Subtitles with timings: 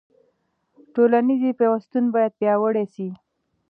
[0.93, 3.07] ټولنیز پیوستون باید پیاوړی سي.